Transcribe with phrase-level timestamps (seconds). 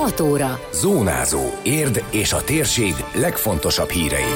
[0.00, 0.58] 6 óra.
[0.72, 1.40] Zónázó.
[1.62, 4.32] Érd és a térség legfontosabb hírei.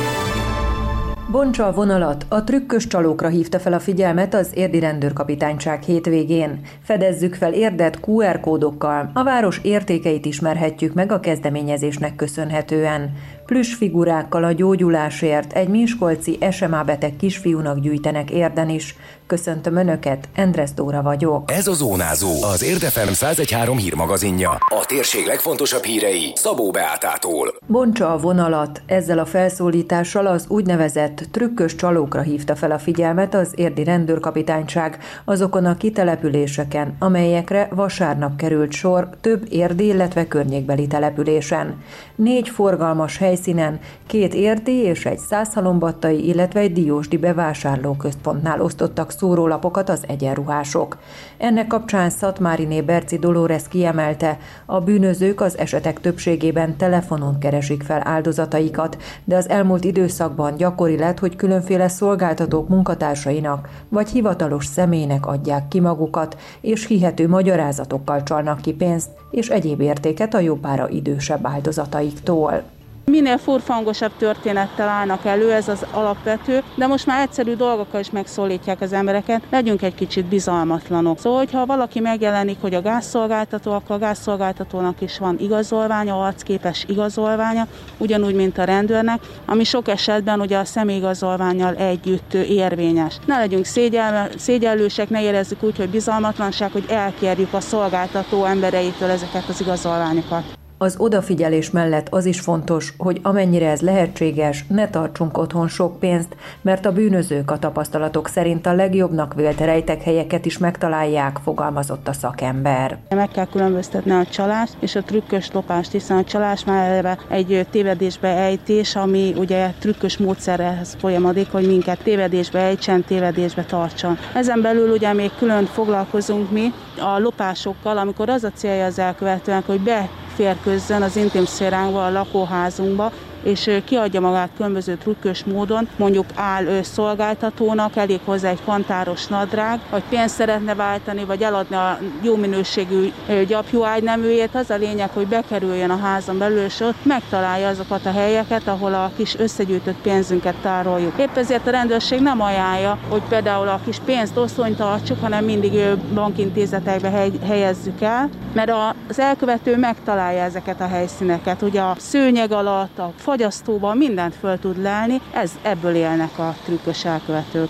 [1.31, 6.61] Bontsa a vonalat, a trükkös csalókra hívta fel a figyelmet az érdi rendőrkapitányság hétvégén.
[6.83, 13.13] Fedezzük fel érdet QR kódokkal, a város értékeit ismerhetjük meg a kezdeményezésnek köszönhetően.
[13.47, 18.97] Plüss figurákkal a gyógyulásért egy miskolci SMA beteg kisfiúnak gyűjtenek érden is.
[19.27, 21.51] Köszöntöm Önöket, Endres Dóra vagyok.
[21.51, 24.51] Ez a Zónázó, az Érdefem 1013 hírmagazinja.
[24.51, 27.55] A térség legfontosabb hírei Szabó Beátától.
[27.67, 33.53] Bontsa a vonalat, ezzel a felszólítással az úgynevezett trükkös csalókra hívta fel a figyelmet az
[33.57, 41.83] érdi rendőrkapitányság azokon a kitelepüléseken, amelyekre vasárnap került sor több érdi, illetve környékbeli településen.
[42.15, 50.05] Négy forgalmas helyszínen, két érdi és egy százhalombattai, illetve egy diósdi bevásárlóközpontnál osztottak szórólapokat az
[50.07, 50.99] egyenruhások.
[51.39, 58.97] Ennek kapcsán Szatmáriné Berci Dolores kiemelte, a bűnözők az esetek többségében telefonon keresik fel áldozataikat,
[59.25, 65.81] de az elmúlt időszakban gyakori lett, hogy különféle szolgáltatók munkatársainak vagy hivatalos személynek adják ki
[65.81, 72.74] magukat, és hihető magyarázatokkal csalnak ki pénzt és egyéb értéket a jobbára idősebb áldozataiktól.
[73.07, 78.81] Minél furfangosabb történettel állnak elő, ez az alapvető, de most már egyszerű dolgokkal is megszólítják
[78.81, 81.19] az embereket, legyünk egy kicsit bizalmatlanok.
[81.19, 87.67] Szóval, hogyha valaki megjelenik, hogy a gázszolgáltató, akkor a gázszolgáltatónak is van igazolványa, arcképes igazolványa,
[87.99, 93.17] ugyanúgy, mint a rendőrnek, ami sok esetben ugye a személyigazolványjal együtt érvényes.
[93.27, 99.49] Ne legyünk szégyel, szégyellősek, ne érezzük úgy, hogy bizalmatlanság, hogy elkérjük a szolgáltató embereitől ezeket
[99.49, 100.63] az igazolványokat.
[100.85, 106.37] Az odafigyelés mellett az is fontos, hogy amennyire ez lehetséges, ne tartsunk otthon sok pénzt,
[106.63, 112.13] mert a bűnözők a tapasztalatok szerint a legjobbnak vélt rejtek helyeket is megtalálják, fogalmazott a
[112.13, 112.99] szakember.
[113.09, 118.29] Meg kell különböztetni a csalást és a trükkös lopást, hiszen a csalás már egy tévedésbe
[118.29, 124.19] ejtés, ami ugye trükkös módszerhez folyamodik, hogy minket tévedésbe ejtsen, tévedésbe tartson.
[124.35, 129.67] Ezen belül ugye még külön foglalkozunk mi a lopásokkal, amikor az a célja az elkövetőnek,
[129.67, 133.13] hogy be férkőzzön az intim szféránkba, a lakóházunkba,
[133.45, 140.03] és kiadja magát különböző trükkös módon, mondjuk áll szolgáltatónak, elég hozzá egy kantáros nadrág, vagy
[140.09, 143.13] pénzt szeretne váltani, vagy eladni a jó minőségű
[143.47, 144.55] gyapjú ágyneműjét.
[144.55, 148.95] Az a lényeg, hogy bekerüljön a házon belül, és ott megtalálja azokat a helyeket, ahol
[148.95, 151.19] a kis összegyűjtött pénzünket tároljuk.
[151.19, 155.73] Épp ezért a rendőrség nem ajánlja, hogy például a kis pénzt oszlonyt tartsuk, hanem mindig
[156.15, 157.11] bankintézetekbe
[157.47, 158.73] helyezzük el, mert
[159.09, 161.63] az elkövető megtalálja ezeket a helyszíneket.
[161.63, 167.05] Ugye a szőnyeg alatt, a fagyasztóban mindent föl tud lelni, ez, ebből élnek a trükkös
[167.05, 167.69] elkövetők.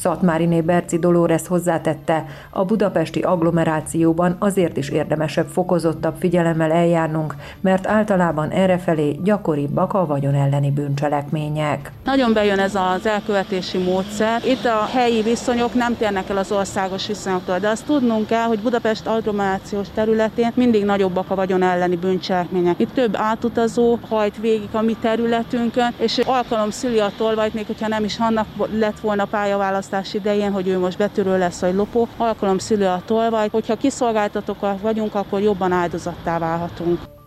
[0.00, 8.50] Szatmáriné Berci Dolores hozzátette, a budapesti agglomerációban azért is érdemesebb fokozottabb figyelemmel eljárnunk, mert általában
[8.50, 11.92] errefelé gyakoribbak a vagyon elleni bűncselekmények.
[12.04, 14.40] Nagyon bejön ez az elkövetési módszer.
[14.44, 18.60] Itt a helyi viszonyok nem térnek el az országos viszonyoktól, de azt tudnunk kell, hogy
[18.60, 22.78] Budapest agglomerációs területén mindig nagyobbak a vagyon elleni bűncselekmények.
[22.78, 27.88] Itt több átutazó hajt végig a mi területünkön, és alkalom szüli a tolvajt, még hogyha
[27.88, 32.08] nem is annak lett volna pályaválasztás, választás idején, hogy ő most betörő lesz vagy lopó,
[32.16, 37.17] alkalom szülő a tolvaj, hogyha kiszolgáltatók vagyunk, akkor jobban áldozattá válhatunk.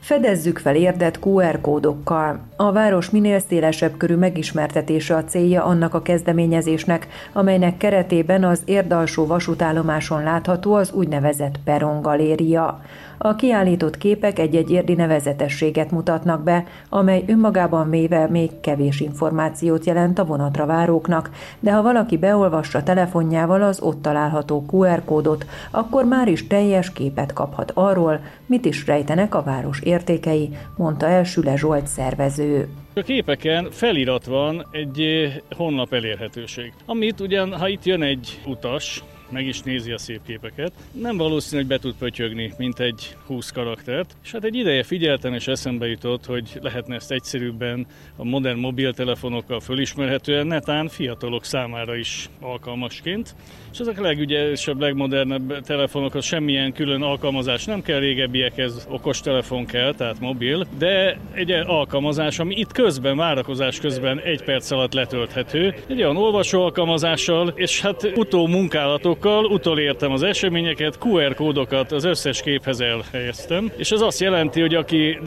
[0.00, 2.40] Fedezzük fel érdet QR kódokkal.
[2.56, 9.26] A város minél szélesebb körű megismertetése a célja annak a kezdeményezésnek, amelynek keretében az érdalsó
[9.26, 12.80] vasútállomáson látható az úgynevezett Peron Galéria.
[13.22, 20.18] A kiállított képek egy-egy érdi nevezetességet mutatnak be, amely önmagában véve még kevés információt jelent
[20.18, 21.30] a vonatra váróknak,
[21.60, 27.32] de ha valaki beolvassa telefonjával az ott található QR kódot, akkor már is teljes képet
[27.32, 32.68] kaphat arról, mit is rejtenek a város értékei, mondta el Süle Zsolt szervező.
[32.94, 39.46] A képeken felirat van egy honlap elérhetőség, amit ugyan, ha itt jön egy utas, meg
[39.46, 40.72] is nézi a szép képeket.
[40.92, 44.16] Nem valószínű, hogy be tud pötyögni, mint egy 20 karaktert.
[44.22, 47.86] És hát egy ideje figyeltem, és eszembe jutott, hogy lehetne ezt egyszerűbben
[48.16, 53.34] a modern mobiltelefonokkal fölismerhetően, netán fiatalok számára is alkalmasként.
[53.72, 59.94] És ezek a legügyesebb, legmodernebb telefonokhoz semmilyen külön alkalmazás nem kell, régebbiekhez okos telefon kell,
[59.94, 66.02] tehát mobil, de egy alkalmazás, ami itt közben, várakozás közben egy perc alatt letölthető, egy
[66.02, 72.42] olyan olvasó alkalmazással, és hát utó munkálatok kódokkal, utolértem az eseményeket, QR kódokat az összes
[72.42, 75.18] képhez elhelyeztem, és ez azt jelenti, hogy aki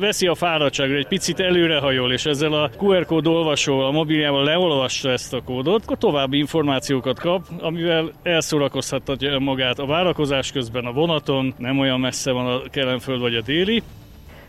[0.00, 5.10] veszi a fáradtságra, egy picit előrehajol, és ezzel a QR kód olvasó a mobiljával leolvassa
[5.10, 11.54] ezt a kódot, akkor további információkat kap, amivel elszórakozhatja magát a várakozás közben a vonaton,
[11.58, 13.82] nem olyan messze van a Kelenföld vagy a déli,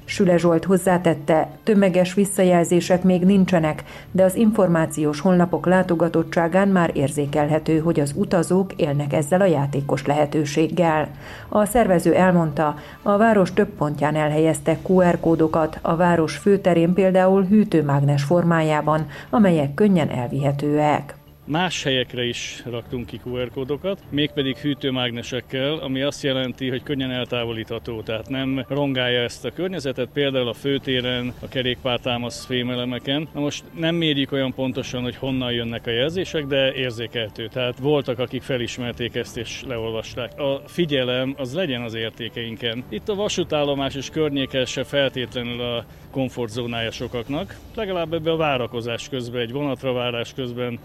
[0.06, 8.00] Süle Zsolt hozzátette, tömeges visszajelzések még nincsenek, de az információs honlapok látogatottságán már érzékelhető, hogy
[8.00, 11.10] az utazók élnek ezzel a játékos lehetőséggel.
[11.50, 18.24] A szervező elmondta, a város több pontján elhelyeztek QR kódokat, a város főterén például hűtőmágnes
[18.24, 21.16] formájában, amelyek könnyen elvihetőek.
[21.48, 28.02] Más helyekre is raktunk ki QR kódokat, mégpedig hűtőmágnesekkel, ami azt jelenti, hogy könnyen eltávolítható,
[28.02, 33.28] tehát nem rongálja ezt a környezetet, például a főtéren, a kerékpártámasz fémelemeken.
[33.34, 37.48] Na most nem mérjük olyan pontosan, hogy honnan jönnek a jelzések, de érzékeltő.
[37.48, 40.40] Tehát voltak, akik felismerték ezt és leolvasták.
[40.40, 42.84] A figyelem az legyen az értékeinken.
[42.90, 47.58] Itt a vasútállomás és környéke se feltétlenül a komfortzónája sokaknak.
[47.76, 50.80] Legalább ebbe a várakozás közben, egy vonatra várás közben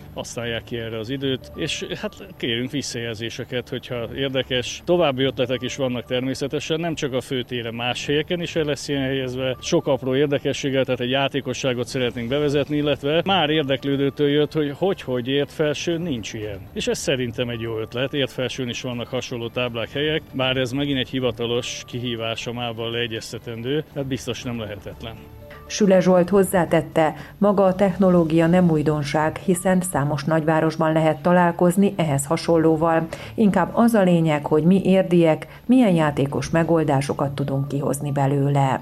[0.50, 4.82] használják ki erre az időt, és hát kérünk visszajelzéseket, hogyha érdekes.
[4.84, 9.02] További ötletek is vannak természetesen, nem csak a főtére, más helyeken is el lesz ilyen
[9.02, 9.56] helyezve.
[9.60, 15.28] Sok apró érdekességgel, tehát egy játékosságot szeretnénk bevezetni, illetve már érdeklődőtől jött, hogy hogy, hogy
[15.28, 16.60] ért felsőn nincs ilyen.
[16.72, 20.72] És ez szerintem egy jó ötlet, ért felsőn is vannak hasonló táblák, helyek, bár ez
[20.72, 25.39] megint egy hivatalos kihívás a mával leegyeztetendő, hát biztos nem lehetetlen.
[25.70, 33.06] Süle Zsolt hozzátette, maga a technológia nem újdonság, hiszen számos nagyvárosban lehet találkozni ehhez hasonlóval.
[33.34, 38.80] Inkább az a lényeg, hogy mi érdiek, milyen játékos megoldásokat tudunk kihozni belőle.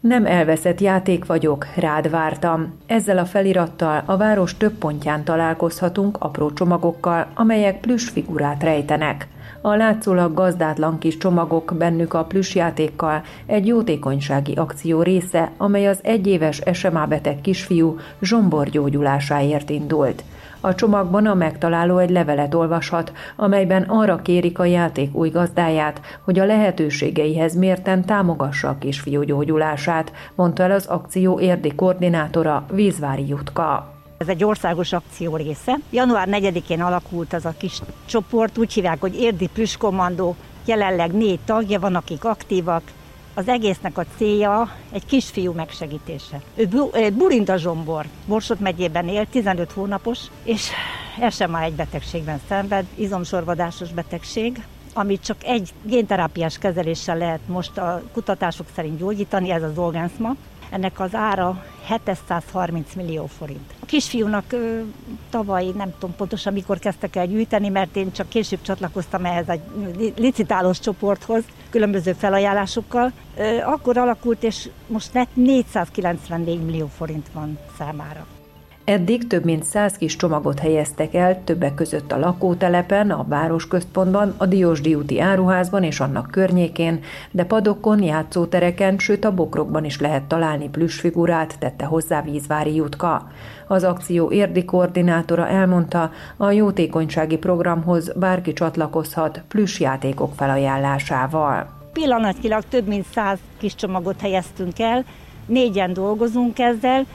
[0.00, 2.74] Nem elveszett játék vagyok, rád vártam.
[2.86, 9.28] Ezzel a felirattal a város több pontján találkozhatunk apró csomagokkal, amelyek plüss figurát rejtenek.
[9.60, 16.62] A látszólag gazdátlan kis csomagok bennük a plüssjátékkal egy jótékonysági akció része, amely az egyéves
[16.72, 20.24] SMA beteg kisfiú zsombor gyógyulásáért indult.
[20.60, 26.38] A csomagban a megtaláló egy levelet olvashat, amelyben arra kérik a játék új gazdáját, hogy
[26.38, 33.93] a lehetőségeihez mérten támogassa a kisfiú gyógyulását, mondta el az akció érdi koordinátora Vízvári Jutka.
[34.24, 35.78] Ez egy országos akció része.
[35.90, 41.80] Január 4-én alakult az a kis csoport, úgy hívják, hogy Érdi Plüskommandó, jelenleg négy tagja
[41.80, 42.82] van, akik aktívak.
[43.34, 46.40] Az egésznek a célja egy kisfiú megsegítése.
[46.54, 46.68] Ő
[47.12, 50.68] Burinda Zsombor, Borsot megyében él, 15 hónapos, és
[51.30, 54.62] SMA egy betegségben szenved, izomsorvadásos betegség,
[54.92, 60.34] amit csak egy génterápiás kezeléssel lehet most a kutatások szerint gyógyítani, ez az orgánszma.
[60.74, 63.74] Ennek az ára 730 millió forint.
[63.80, 64.80] A kisfiúnak ö,
[65.30, 69.60] tavaly nem tudom pontosan mikor kezdtek el gyűjteni, mert én csak később csatlakoztam ehhez egy
[70.16, 73.12] licitálós csoporthoz, különböző felajánlásokkal.
[73.36, 78.26] Ö, akkor alakult, és most 494 millió forint van számára.
[78.84, 84.46] Eddig több mint száz kis csomagot helyeztek el, többek között a lakótelepen, a városközpontban, a
[84.46, 87.00] Diósdi úti áruházban és annak környékén,
[87.30, 93.28] de padokon, játszótereken, sőt a bokrokban is lehet találni plüssfigurát, tette hozzá Vízvári Jutka.
[93.66, 101.68] Az akció érdi koordinátora elmondta, a jótékonysági programhoz bárki csatlakozhat plüss játékok felajánlásával.
[101.92, 105.04] Pillanatnyilag több mint száz kis csomagot helyeztünk el,
[105.46, 107.06] négyen dolgozunk ezzel,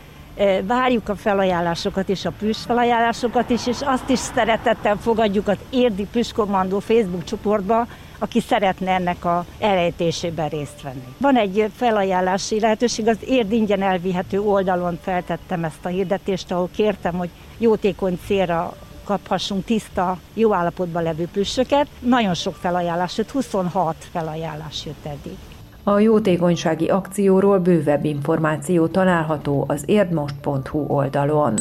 [0.63, 6.07] Várjuk a felajánlásokat és a plüss felajánlásokat is, és azt is szeretettel fogadjuk az Érdi
[6.11, 7.87] Plüskommandó Facebook csoportba,
[8.19, 11.15] aki szeretne ennek a elejtésében részt venni.
[11.17, 17.13] Van egy felajánlási lehetőség, az Érd ingyen elvihető oldalon feltettem ezt a hirdetést, ahol kértem,
[17.13, 21.87] hogy jótékony célra kaphassunk tiszta, jó állapotban levő plüssöket.
[21.99, 25.37] Nagyon sok felajánlás jött, 26 felajánlás jött eddig.
[25.83, 31.53] A jótékonysági akcióról bővebb információ található az érdmost.hu oldalon.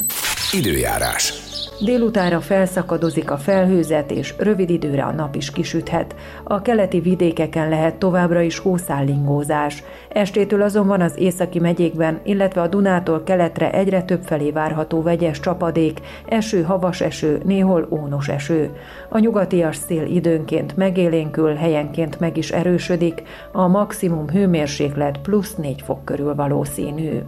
[0.53, 1.48] Időjárás.
[1.81, 6.15] Délutára felszakadozik a felhőzet, és rövid időre a nap is kisüthet.
[6.45, 9.83] A keleti vidékeken lehet továbbra is hószállingózás.
[10.09, 16.01] Estétől azonban az északi megyékben, illetve a Dunától keletre egyre több felé várható vegyes csapadék,
[16.27, 18.71] eső, havas eső, néhol ónos eső.
[19.09, 26.05] A nyugatias szél időnként megélénkül, helyenként meg is erősödik, a maximum hőmérséklet plusz 4 fok
[26.05, 27.19] körül valószínű.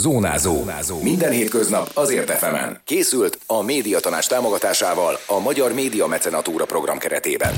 [0.00, 0.54] Zónázó.
[0.54, 1.02] Zónázó.
[1.02, 2.80] Minden hétköznap azért efemen.
[2.84, 7.54] Készült a médiatanás támogatásával a Magyar Média Mecenatúra program keretében.